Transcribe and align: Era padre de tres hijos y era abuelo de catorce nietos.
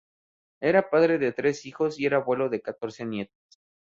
Era 0.61 0.89
padre 0.89 1.19
de 1.19 1.31
tres 1.31 1.63
hijos 1.67 1.99
y 1.99 2.07
era 2.07 2.17
abuelo 2.17 2.49
de 2.49 2.63
catorce 2.63 3.05
nietos. 3.05 3.37